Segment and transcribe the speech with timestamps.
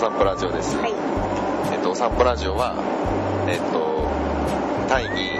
[0.00, 0.78] 散歩ラジオです。
[0.78, 0.94] はい。
[1.74, 2.72] えっと、お散歩ラジオは、
[3.44, 4.08] えっと、
[4.88, 5.36] タイに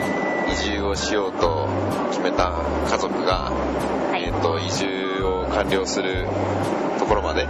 [0.53, 1.67] 移住をしようと
[2.11, 2.53] 決めた
[2.85, 3.49] 家族が、
[4.13, 4.25] はい。
[4.25, 6.29] えっと、移住を完了する
[6.99, 7.47] ところまで、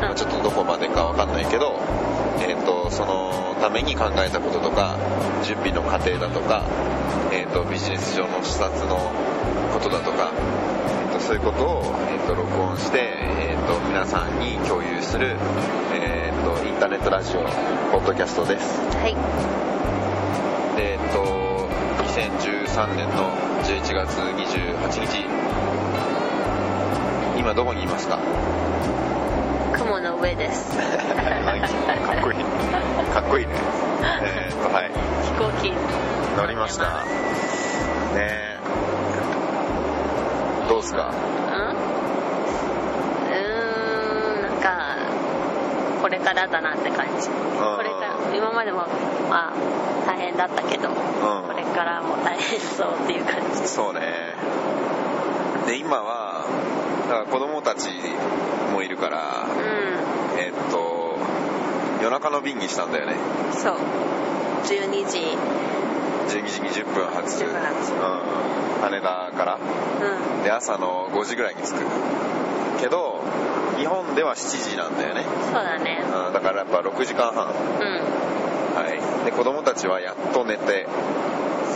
[0.00, 1.76] まあちょっとどこまでかわかんないけど、
[2.40, 4.96] えっと、そのために考えたこととか、
[5.44, 6.64] 準備の過程だとか、
[7.36, 8.96] えっと、ビジネス上の視察の
[9.76, 13.12] ことだとか、えっと、そういうことを、えっと、録音して、
[13.44, 15.36] えっと、皆さんに共有する、
[15.92, 16.15] えっ
[16.46, 17.40] と、インターネットラジオ、
[17.90, 18.80] ポッドキャストです。
[18.96, 19.14] はい。
[20.76, 21.68] で、えっと、
[22.04, 23.32] 2013年の
[23.64, 25.26] 11月28日、
[27.38, 28.18] 今どこにいますか？
[29.76, 30.70] 雲の上です。
[30.78, 32.44] かっこいい。
[33.12, 33.52] かっこいいね。
[34.22, 34.90] えーっと、はい。
[35.24, 35.72] 飛行機。
[36.36, 36.84] 乗りました。
[36.84, 36.90] ね
[38.16, 38.56] え。
[40.68, 41.10] どうすか？
[41.10, 41.54] うん
[43.28, 44.96] うーん、なんか、
[46.06, 47.26] これからだなって感じ。
[47.26, 48.86] これから、今までも、
[49.28, 53.66] まあ、大変だったけど、うんこれからも大変そうっていう感じ。
[53.66, 54.02] そうね。
[55.66, 56.46] で、今は、
[57.08, 57.88] だから子供たち
[58.72, 61.18] もいるから、うえーっと、
[62.00, 63.14] 夜中の便にしたんだよね。
[63.14, 63.76] ん、そう。
[64.62, 65.18] 12時、
[66.28, 67.42] 12時20分発。
[67.42, 67.98] 20分発うん。
[68.80, 69.58] 羽田から。
[69.58, 71.84] うん、で、朝の5時ぐらいに着く。
[72.80, 73.20] けど、
[73.76, 75.24] 日本では7時なんだよね。
[75.52, 76.02] そうだね。
[76.04, 77.46] うん、だからやっぱ6時間半。
[77.46, 77.52] うん。
[78.76, 79.24] はい。
[79.24, 80.86] で、子供たちはやっと寝て、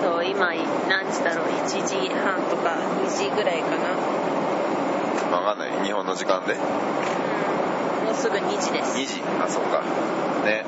[0.00, 0.52] そう、今、
[0.88, 3.70] 何時だろう、1時半とか2時ぐらいか
[5.30, 5.36] な。
[5.36, 5.84] わかんない。
[5.84, 6.54] 日本の時間で。
[6.54, 8.96] うん、もうすぐ2時です。
[8.98, 9.22] 2時。
[9.42, 9.82] あ、そうか。
[10.44, 10.64] ね。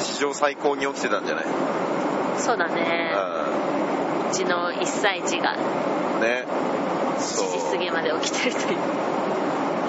[0.00, 1.44] 史上最高に起きてたんじゃない？
[2.38, 3.12] そうだね。
[3.14, 5.56] ううちの1歳児がん。
[6.20, 6.44] ね。
[7.24, 7.50] 7そう。
[7.50, 8.78] 時過ぎまで起きてるという。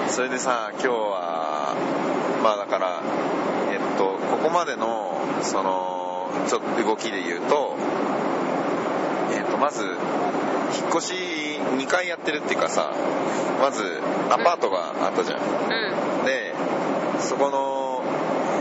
[0.08, 1.74] それでさ、今日は、
[2.42, 3.02] まあだから、
[3.70, 7.76] えっと、ここまでの、その、ちょっと動きで言うと、
[9.32, 11.14] えっと、まず、引っ越し
[11.76, 12.92] 2回やってるっていうかさ、
[13.60, 15.40] まず、アパートがあったじゃん。
[15.40, 16.54] うん、で、
[17.20, 18.02] そこの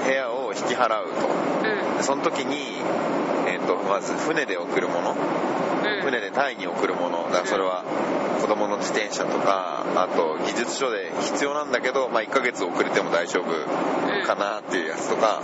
[0.06, 1.28] 部屋を引き払うと。
[1.28, 2.81] うん、でその時に、
[3.47, 6.02] えっと、まず船で送るもの、うん。
[6.03, 7.84] 船でタイに送るもの、だからそれは
[8.41, 15.41] 子供の自転車とか、あと技術書で必要なんだけど、まあ1ヶ月遅れても大丈夫かなっていうやつとか、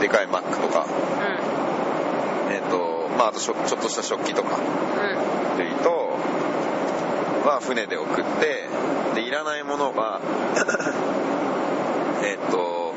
[0.00, 0.86] でかいマックとか、
[2.50, 6.18] えっと、まああとちょっとした食器とか、うん、類と、
[7.48, 8.68] は船で送って、
[9.14, 10.20] で、いらないものは、
[12.22, 12.94] えっと、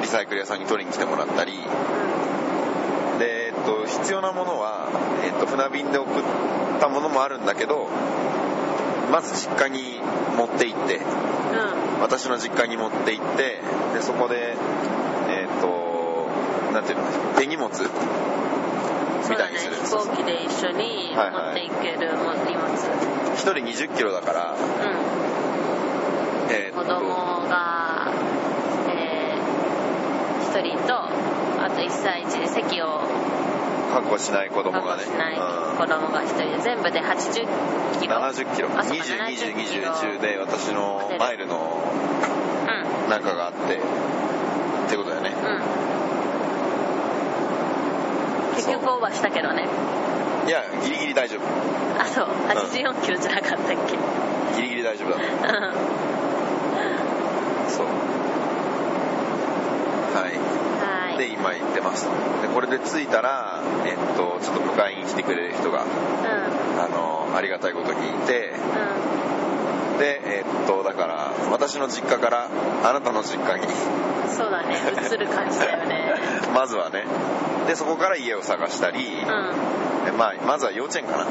[0.00, 1.58] リサイクル屋さんに取りに来てもらったり、
[3.64, 4.88] っと、必要なものは、
[5.24, 6.22] えっと、船便で送っ
[6.78, 7.88] たものもあるんだけど、
[9.10, 10.00] まず実家に
[10.36, 13.60] 持って行って、うん、私の実家に持って行って、
[13.94, 14.54] で、そこで、
[15.28, 16.28] えっと、
[16.72, 17.04] なんていうの、
[17.38, 19.76] 手荷物みたいにする。
[19.76, 22.74] 飛行機で一緒に持っていけるも荷物、
[23.34, 24.56] 一人20キロだから、う
[26.50, 28.12] えん、子供が、
[28.88, 30.94] えー、1人と
[31.64, 33.00] あと1歳児で席を
[33.94, 35.04] 確保しない子供確がね。
[35.04, 37.46] 保しないうん子供が1人で全部で80
[38.00, 38.68] キロ70キロ。
[38.76, 41.82] あそうか20、20、70キロ20で私のマイルの
[42.66, 43.78] うん中があって、っ
[44.90, 45.30] てことだよね。
[45.30, 45.84] うん
[48.56, 49.66] 結局オーバーしたけどね
[50.46, 51.40] いや、ギリギリ大丈夫。
[52.00, 53.96] あそう84キロじゃなかったっけ
[54.56, 55.16] ギリギリ大丈夫だ。
[55.16, 55.24] うん
[57.68, 57.86] そう。
[61.14, 61.28] はい。
[61.28, 62.10] で、はい今行ってますと。
[62.42, 68.52] で、これで着いたら、えっと、ちょっと迎えに来てくれる人が、うんあの、ありがたいことにいて、
[69.96, 72.48] うで、えっと、だから、私の実家から、
[72.84, 73.70] あなたの実家に、ん
[74.28, 76.14] そうだね映る感じだよね
[76.52, 77.04] まずはね。
[77.68, 81.26] で、そこから家を探したり、うんでまあ、まずは幼稚園かな。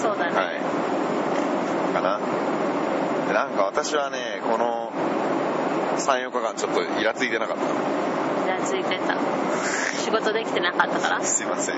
[0.00, 0.60] そうだね、はい。
[1.94, 2.18] かな。
[3.26, 4.92] でなんか私はね、この
[5.96, 7.62] 3、4日間ちょっとイラついてなかった。
[8.64, 9.16] ついてた
[10.04, 11.76] 仕事できてなかったからすいません。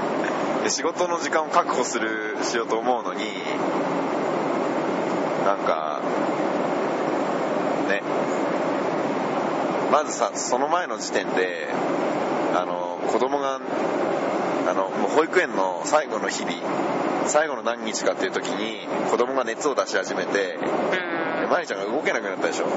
[0.63, 3.25] で仕事の時間を確保する、しようと思うのに、
[5.45, 6.01] なんか、
[7.89, 8.03] ね。
[9.91, 11.69] まずさ、その前の時点で、
[12.55, 13.61] あの、子供が、
[14.69, 16.55] あの、もう保育園の最後の日々、
[17.27, 20.59] 最後の何日かっていう時に、子供が熱を出し始めて、
[21.53, 22.65] マリちゃんが動けなくなったでしょ。
[22.65, 22.69] う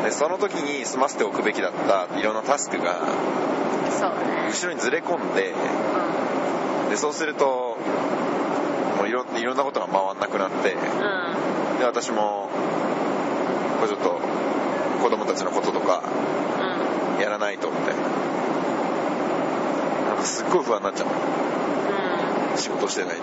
[0.00, 0.04] ん。
[0.04, 2.96] で、その時に済ませておくべきだったいろんなタスクが、
[4.48, 5.52] 後ろにずれ込んで、
[6.88, 7.76] で、そうすると、
[8.96, 10.84] もういろいろんなことが回んなくなって、うんう
[11.74, 11.78] ん。
[11.78, 12.48] で、私も、
[13.80, 14.18] これちょっと、
[15.02, 16.02] 子供たちのこととか
[17.16, 17.22] うん。
[17.22, 18.00] やらないとみたいな。
[20.08, 21.08] なんかすっごい不安になっちゃう。
[22.52, 22.58] うん。
[22.58, 23.22] 仕事してないと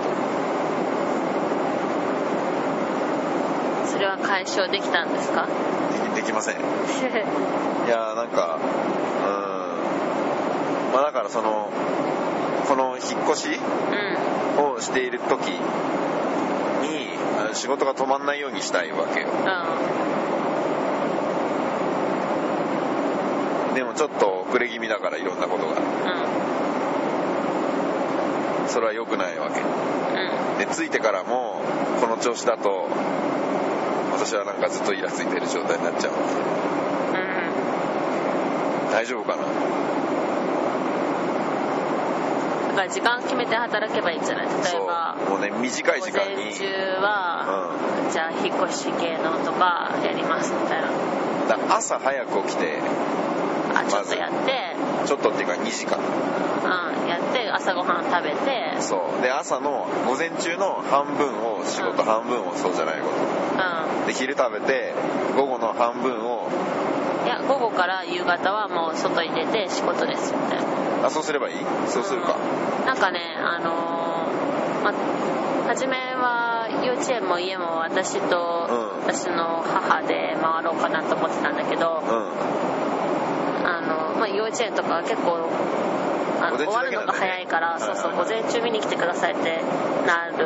[3.98, 5.48] それは解消できたんですか？
[6.16, 6.60] できません い
[7.90, 8.66] やーなんかう
[10.92, 10.94] ん。
[10.94, 11.70] まあだからその
[12.68, 13.60] この引っ越し
[14.58, 14.66] うん。
[14.76, 15.60] をしている時に
[17.54, 19.28] 仕事が止まんないようにしたいわけよ。
[23.76, 25.74] でもちょっと遅れ気味だからいろんなことが。
[25.74, 25.76] う
[28.66, 28.70] ん。
[28.70, 29.62] それは良くないわけ。
[29.62, 29.68] うん。
[30.58, 31.62] で着いてからも
[32.02, 32.88] この調子だと
[34.28, 36.12] 私はなんかずっとイラついてる状態になっちゃう。
[36.12, 36.16] う
[38.92, 39.44] ん大丈夫かな？
[39.44, 39.48] だ
[42.76, 44.48] から時間決めて働けばいいんじゃない？
[44.48, 46.36] 例えばもうね短い時間に。
[46.36, 46.66] 午前中
[47.00, 47.72] は、
[48.12, 50.90] じゃあ引っ越し系のとかやりますみたいな。
[51.74, 52.84] 朝早く起きてあ
[53.90, 54.76] ちょっとやって、
[55.08, 55.98] ちょっとっていうか2時間。
[55.98, 58.82] うん、やって朝ごはん食べて。
[58.82, 59.22] そう。
[59.22, 62.06] で朝の午前中の半分を仕事、うん。
[62.06, 63.12] 半分をそうじゃないこう
[64.02, 64.94] とで昼食べて
[65.36, 66.50] 午後の半分を。
[66.50, 70.60] んいや午後から夕方はもう外に出て仕事ですみたい
[71.02, 71.08] な。
[71.08, 71.66] あそうすればいい？
[71.88, 72.36] そうするか、
[72.86, 74.94] なんかねあのーま
[75.68, 79.08] 初めは幼稚園も家も私と、うん。
[79.08, 82.97] 私の母で回ろうかなと思ってたんだけど、うん
[84.48, 85.50] 稚園とかは結構
[86.42, 89.62] あの終わるのが早いから、そうそう午前中見に来てくださいって
[90.06, 90.46] なる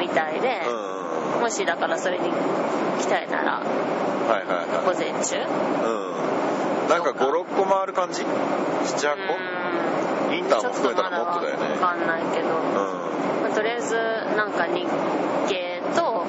[0.00, 1.40] みたいで、うん。
[1.42, 2.30] もしだからそれに
[3.00, 4.96] 来たいならはいはい午はい。
[4.96, 5.36] 前中？
[5.36, 6.88] うん。
[6.88, 10.34] なんか56個回る感じ？78個？
[10.34, 11.68] インターも含めたらもっとだよね。
[11.68, 12.52] 分かんないけど、う
[13.42, 13.94] まあとりあえず
[14.36, 14.84] なんか日
[15.48, 16.26] 系と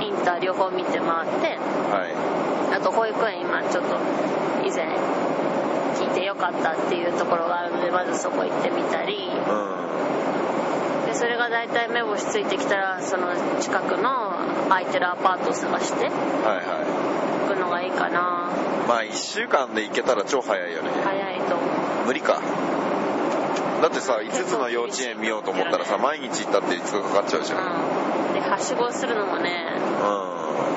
[0.00, 1.56] インター両方見て回って
[1.90, 2.74] はい。
[2.74, 3.96] あと保育園今ちょっと
[4.64, 4.86] 以前
[6.42, 9.30] かったっていうところがあるのでまずそこ行ってみたり。
[9.30, 11.06] うん。
[11.06, 13.28] でそれが大体目星ついてきたらその
[13.60, 14.34] 近くの
[14.68, 16.06] 空いてるアパートを探して。
[16.06, 16.12] はい
[16.66, 16.82] は
[17.46, 18.10] 行くのがいいかな。
[18.10, 20.90] いまあ1週間で行けたら超早いよね。
[21.04, 21.64] 早いと思
[22.02, 22.06] う。
[22.06, 22.40] 無理か。
[23.82, 27.58] だってさ5つの幼稚園見ようと思ったらさ毎日行ったって5日かかっちゃうじゃん。
[27.58, 27.91] うん。
[27.91, 27.91] で
[28.52, 29.80] はしごするのもね、う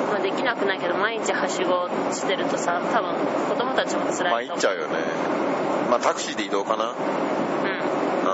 [0.08, 3.14] まあ、できなくないけど毎日はしごしてるとさ多分
[3.50, 4.94] 子供たちもん辛いと思う参っちゃうよね
[5.92, 8.28] まあタクシーで移動かなうんう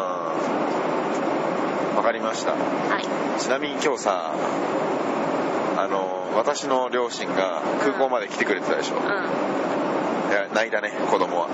[1.93, 4.35] んわかりましたはいちなみに今日さ
[5.77, 9.01] あの私の両親が空港まで来てくれてたでしょ、うん
[10.31, 11.49] いや泣いたね子供は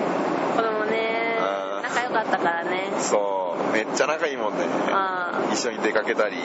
[0.55, 1.39] 子供ね
[1.81, 3.36] 仲良かったからねそう
[3.73, 4.65] めっちゃ仲いいもんね。
[4.91, 6.37] あ一緒に出かけたり。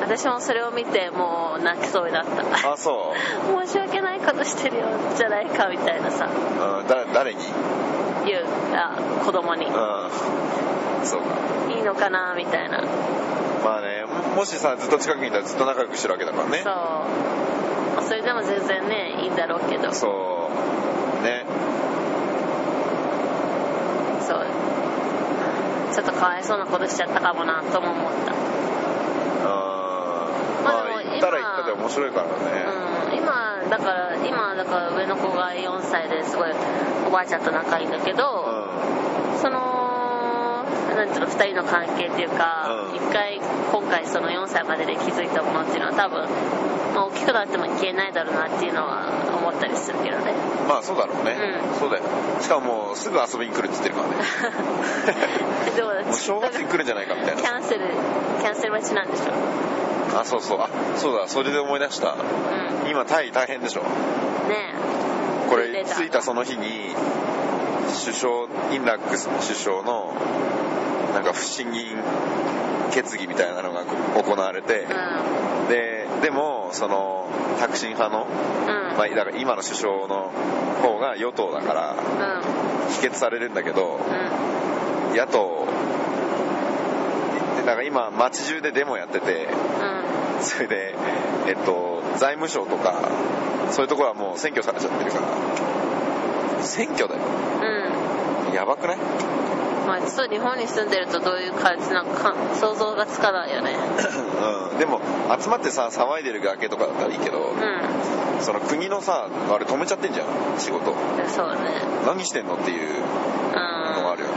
[0.00, 2.72] 私もそれを見てもう泣きそうになった。
[2.72, 3.66] あそう。
[3.66, 4.84] 申し訳ないことしてるよ
[5.16, 6.26] じゃないかみたいなさ。
[6.26, 7.44] うん、だ誰に？
[8.26, 8.44] 言う
[8.74, 9.66] あ子供に。
[9.66, 9.72] うん。
[11.04, 11.72] そうか。
[11.74, 12.82] いいのかなみたいな。
[13.64, 14.04] まあね
[14.34, 16.62] もしさずっと近くにいたらずっと仲良くしてるわけだからね。
[16.64, 16.72] そう。
[16.72, 19.92] まあそれでも全然ねいいんだろうけど。
[19.92, 20.10] そう
[21.20, 21.44] そうね
[25.98, 28.30] ちょっとかわいそうなことしちゃったかもなとも思った。
[29.42, 32.30] あーままあでもあ行ったら行ったで面白いからね。
[33.10, 36.52] うん今だから今だから上の子が4歳ですごい
[37.04, 38.22] おばあちゃんと仲いいんだけど、
[39.34, 40.64] うその
[40.94, 42.96] なんていうの2人の関係っていうかうん。
[42.96, 46.28] 一、回今回その4歳までで気づいたものっていうのは多分、
[46.94, 49.10] まあ、大きくなっても消えないだろうなっていうのは
[49.48, 50.32] 思ったりするけどね。
[50.32, 51.36] んまあそうだろうね、
[51.72, 51.78] うん。
[51.78, 52.02] そうだよ。
[52.40, 54.14] しかもすぐ遊びに来るって言ってるからね。
[55.76, 57.42] でももう正月に来るんじゃないかみたいな。
[57.42, 57.80] キャンセル
[58.40, 60.18] キャンセル待ちなんでしょ？
[60.20, 60.60] あそうそう。
[60.60, 61.28] あそうだ。
[61.28, 62.14] それで思い出した。
[62.84, 62.90] うん。
[62.90, 63.80] 今タイ大変でしょ？
[63.80, 63.86] ね
[65.48, 66.94] これ着いたその日に
[68.04, 68.32] 首相
[68.72, 70.12] インラックス首相の
[71.12, 71.96] なんか不信任
[72.92, 73.82] 決議みたいなのが
[74.22, 74.86] 行われて
[75.70, 77.28] えででもその
[77.60, 78.90] タクシン派の、うん。
[78.90, 80.30] うんまあ、だから今の首相の
[80.82, 82.92] 方が与党だからうん。
[82.94, 84.00] 否決されるんだけど
[85.10, 85.16] うん。
[85.16, 85.66] 野党
[87.56, 89.48] でだから今街中でデモやってて
[90.38, 90.42] うん。
[90.42, 90.94] それで
[91.46, 92.94] えっと財務省とか
[93.70, 95.26] そういうところはもう占拠されちゃってるから。
[96.62, 97.20] 選挙だよ。
[98.48, 98.52] うん。
[98.54, 98.98] やばくない？
[99.88, 103.72] まあちょっと日本に住んでるとどういう感じなのか想像がつかないよね。
[104.72, 104.78] うん。
[104.78, 105.00] でも
[105.40, 108.42] 集まってさ騒いでるだけとかだったらいいけどうん。
[108.42, 110.94] その国のさあれ止めちゃってんじゃん仕事。
[111.28, 111.80] そうね。
[112.06, 113.52] 何してんのっていううん
[113.96, 114.34] のがあるよね。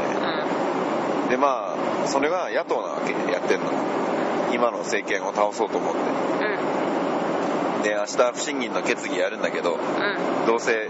[1.24, 1.29] うん。
[1.29, 3.65] でまあそれが野党なわけやってんの。
[4.53, 6.00] 今の政権を倒そうと思って。
[6.46, 7.84] うん。
[7.84, 10.46] で明日不信任の決議やるんだけどうん。
[10.48, 10.89] どうせ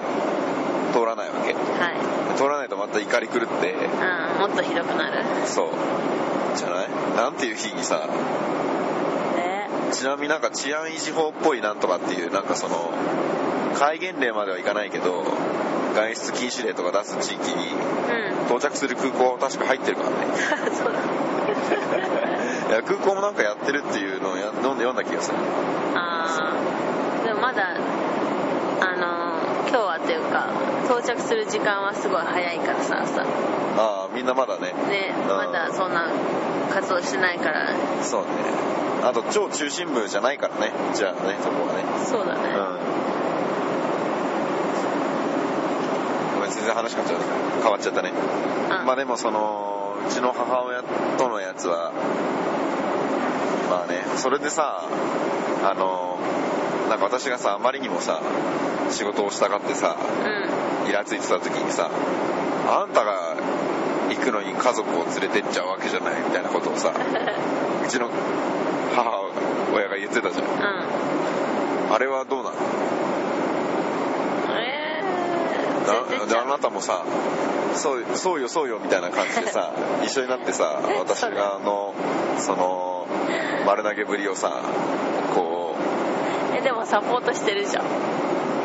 [0.94, 1.54] 通らないわけ。
[1.54, 1.60] は
[2.34, 2.38] い。
[2.38, 3.74] 通らないとまた怒り狂って。
[3.74, 5.24] うんもっとひどくなる。
[5.46, 5.68] そう。
[6.56, 6.88] じゃない？
[7.16, 8.08] なんていう日にさ
[9.38, 9.68] え？
[9.94, 12.92] ちなみになんか治安維持法っぽいなんとかっていうなんかその
[13.78, 15.24] 戒厳令まではいかないけど
[15.96, 18.46] 外出禁止令とか出す地域にうん。
[18.48, 20.16] 到着する空港は確か入ってるからね。
[20.76, 21.00] そうだ。
[22.70, 25.38] いや空港もなんかやってるっていうのをや読んで読んだ気がする。
[25.96, 27.28] あー。
[27.28, 27.76] でもまだ
[29.72, 30.52] 今日はっていうか
[30.84, 33.22] 到着する時間はすごい早いからさ朝。
[33.24, 33.26] あ
[34.12, 34.74] あみんなまだね。
[34.74, 35.28] ねうん。
[35.30, 36.12] まだそんな
[36.70, 37.70] 活動してないから。
[38.04, 38.28] そうね。
[39.02, 40.74] あと超中心部じゃないからね。
[40.94, 41.86] じゃあねそこはね。
[42.04, 42.56] そうだね、うん。
[46.36, 47.22] ごめん全然話変わっちゃう
[47.64, 48.12] 変わっちゃったね。
[48.12, 51.94] うんまあでもそのうちの母親とのやつは
[53.70, 54.84] まあねそれでさ
[55.64, 56.20] あの
[56.92, 58.22] なんか私がさあまりにもさ
[58.90, 59.96] 仕事をしたがってさ
[60.84, 60.90] うん。
[60.90, 61.90] イラついてた時にさ
[62.68, 63.38] あんたが
[64.10, 68.10] 行くのに家族を連れてっちゃうわけじゃないみたいなことをさ うちの
[68.94, 69.24] 母
[69.74, 70.46] 親が言ってたじゃん。
[70.46, 71.96] うん。
[71.96, 72.56] あれはどうなの？
[74.50, 77.06] えー、あなたもさ
[77.74, 79.72] そうそうよそうよみたいな感じでさ
[80.04, 81.94] 一緒になってさ私があの
[82.38, 83.08] その
[83.66, 84.52] 丸投げぶりをさ
[85.34, 85.76] こ
[86.62, 87.86] えでもサポートしてるじゃん。
[87.86, 87.88] う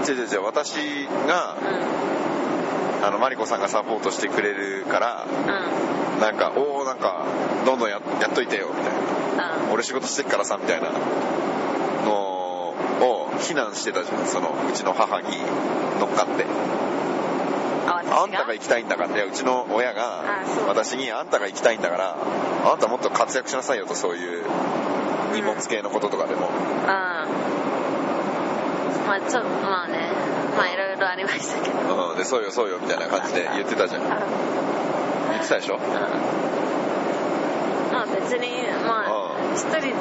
[0.06, 0.74] 違う違う違う私
[1.26, 5.28] がうあのマリコさんがサポートしてくれるからん
[6.14, 6.20] うん。
[6.20, 7.26] なんかおおなんか
[7.64, 8.94] どんどんややっといてよみたい
[9.36, 9.56] な。
[9.64, 9.72] うん。
[9.72, 10.90] 俺仕事してっからさみたいな
[12.04, 15.28] のを非難してたじゃんそのうちの母に
[16.00, 16.46] 乗っかって。
[17.88, 20.24] あんたが行きたいんだからねうちの親が
[20.66, 22.16] 私にあんたが行きたいんだから
[22.72, 24.44] あんたもっと活躍しなさいよとそういう
[25.34, 27.55] 荷物系のこととかでも、うん
[29.06, 30.10] まあちょっとまあね
[30.56, 32.10] まあいろいろありましたけど。
[32.10, 34.02] うん、でそうよそうよみたいな感じで言ってたじゃん。
[34.02, 34.16] 言っ
[35.42, 35.76] てたでしょ？
[35.76, 35.82] うん。
[37.92, 38.48] まあ別に
[38.86, 39.10] まあ
[39.50, 39.54] うん。
[39.54, 39.94] 一人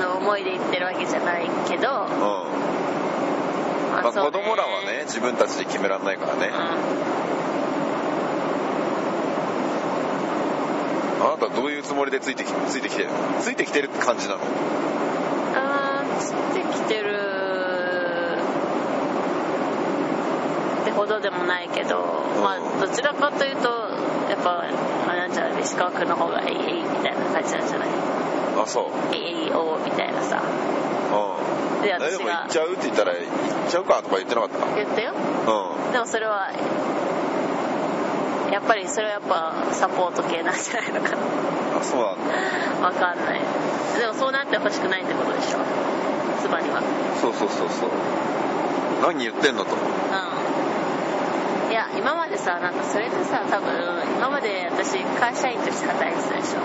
[0.00, 2.10] の思いで言ってるわけじゃないけど、まうん
[4.04, 6.50] まあ、子供らはね自分たちで決められないからね。
[11.20, 14.46] あなたどういうつもりでついてきついてきてるのついてきてるって感じなのうん
[15.56, 17.18] あーつってきてる
[20.82, 22.02] ってほどでもないけど、
[22.42, 23.68] まあどちらかというと
[24.28, 24.66] やっぱ
[25.06, 27.88] あれなんじゃない石川君の方がえいえいみたいな感じなんじゃない？
[28.58, 29.14] あそう。
[29.14, 30.42] えいえいおーみたいなさ。
[30.42, 31.82] うん。
[31.82, 33.22] で私がも行っちゃうって言ったら行っ
[33.70, 35.14] ちゃうかとか言ってなかった言ったよ。
[35.14, 35.92] うん。
[35.92, 36.50] でもそれは
[38.52, 41.22] やっぱりそれはやっぱサポート系なんじゃないのかな。
[41.78, 42.86] あそうなんだ。
[42.86, 43.40] わかんない。
[44.00, 45.58] でもそうなってほしくないってことでしょ？
[46.42, 46.82] つまりは。
[47.20, 47.90] そうそうそうそう。
[49.02, 49.76] 何言ってんのと。
[49.76, 49.78] うん
[51.98, 53.68] 今までさなんかそれでさ多分
[54.16, 56.60] 今まで私会社員として働いてたでしょ？
[56.60, 56.62] う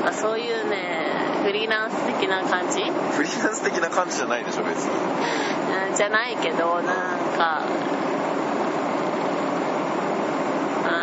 [0.00, 0.02] ん。
[0.02, 1.08] まあそういうね
[1.42, 4.90] フリーランス的な感じ、フリーランス的な感じじゃないでしょ別に。
[5.90, 7.62] うん、じゃないけどなんか、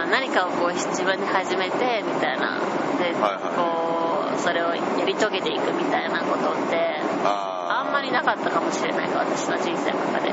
[0.04, 2.60] うん、何かをこう自分で始めてみたいな。
[3.00, 3.42] で、はいはい。
[3.56, 10.32] こうそれをやり遂げていくみたいなことってああんまりなかったかもしれない私の人生の中で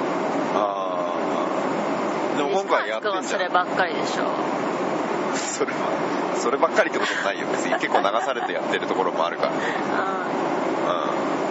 [2.55, 3.25] も今回やってんじゃん。
[3.25, 4.31] そればっかりでしょ
[5.35, 7.47] それはそればっかりってこともないよ。
[7.51, 9.53] 別に結構流されてやってるところもあるから。
[9.53, 9.59] うう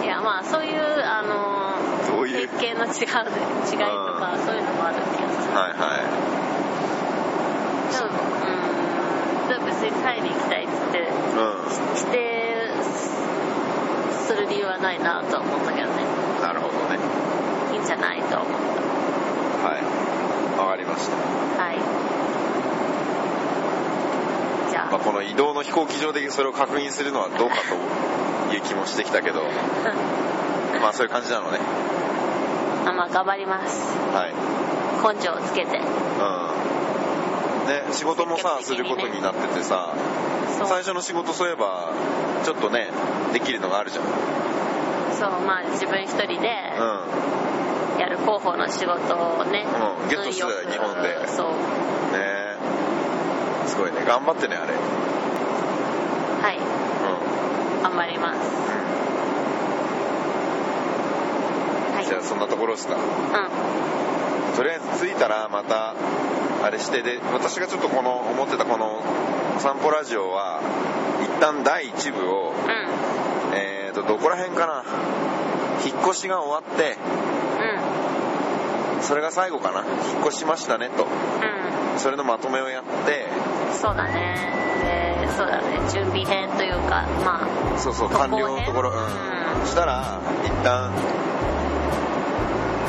[0.00, 2.48] んいやまあそういうあのどういう。
[2.48, 5.56] 経験の違う違いとかそういうのもある気がする。
[5.56, 6.08] はいはい。
[7.92, 8.56] でもう
[9.44, 9.48] ん。
[9.48, 11.12] でも別にタイに行きたいっつってう
[11.96, 12.72] 否定
[14.24, 16.02] する理由はないなとは思ったけどね。
[16.04, 16.98] んなるほどね。
[17.72, 18.60] いいんじゃないとは思っ
[19.64, 19.84] はい
[20.56, 21.16] わかりました。
[21.16, 21.78] たはい。
[24.70, 27.56] じゃあ、まあ、この移動の飛行機場でそれを確認するのはどうか
[28.48, 29.42] という気もしてきたけど
[30.80, 31.58] まあそういう感じなのね。
[32.86, 33.80] あまあ頑張ります。
[34.12, 34.34] はい。
[35.16, 35.78] 根性をつけて。
[35.78, 35.84] うん。
[37.66, 38.76] ね仕事もさね。
[38.76, 39.94] ることになっててさ
[40.66, 41.92] 最初の仕事そういえば
[42.44, 42.88] ちょっとね
[43.32, 44.04] できるのがあるじゃん
[45.18, 51.28] そうまあ自分一人でうやる広報の仕事をね、うんゲットしてたよ日本で。
[51.28, 51.46] そう。
[51.50, 51.52] ん
[52.12, 52.56] ね。
[53.66, 54.04] すごいね。
[54.06, 54.74] 頑張ってねあれ。
[54.74, 56.58] はい。
[56.58, 57.82] うん。
[57.82, 58.38] 頑張ります。
[61.94, 62.06] はい。
[62.06, 62.96] じゃあそんなところですか？
[62.96, 62.98] う
[64.56, 65.94] とりあえず着いたらまた
[66.62, 69.02] あれしてで私がちょっとこの思ってたこの
[69.56, 70.60] お散歩ラジオは
[71.24, 72.83] 一旦第1部をんうん
[74.08, 74.84] どこら辺かな。
[75.84, 76.96] 引っ越しが終わって。
[79.02, 79.80] それが最後かな。
[79.80, 81.04] 引っ越しましたねと。
[81.04, 81.98] うん。
[81.98, 83.26] それのまとめをやって。
[83.72, 84.36] そうだね。
[85.20, 85.80] でそうだね。
[85.92, 88.90] 準備編というかまあそうそう完了のところ。
[88.90, 89.66] 編うん、うん。
[89.66, 90.90] したら一旦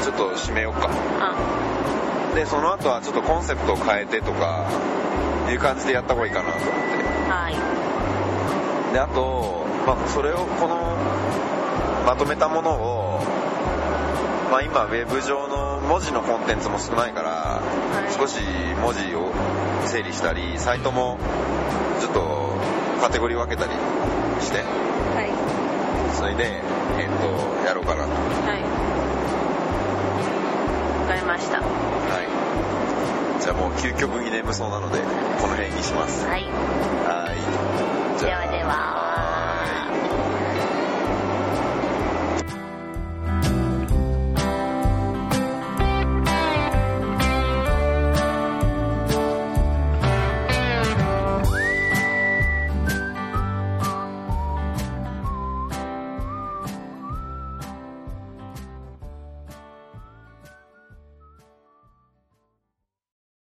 [0.04, 0.90] ちょっと締めようか。
[2.34, 4.70] うでその後はちょっとコンセプトを変えてとか
[5.50, 6.70] いう感じでやった方がいいかなと思って。
[6.70, 8.94] んはい。
[8.94, 10.98] であと、まあ、それをこの
[12.06, 13.20] まとめたものを、
[14.52, 17.62] まあ、今ウェブ上の文字のコンテンツも少ないから、
[18.10, 18.14] い。
[18.14, 18.40] 少し
[18.82, 19.32] 文字を
[19.86, 21.20] 整理したりサイトも
[22.00, 22.56] ちょっと
[23.02, 23.72] カテゴリー分けたり
[24.42, 24.64] しては
[25.24, 25.30] い。
[26.16, 26.62] それで、
[26.98, 28.10] えっとやろうかなと。
[28.10, 28.18] は
[28.58, 28.62] い。
[31.02, 31.62] わかりました。
[31.62, 31.68] は
[33.40, 33.42] い。
[33.42, 36.26] じゃあもう究極に眠そうなのでこの辺にします。
[36.26, 36.38] は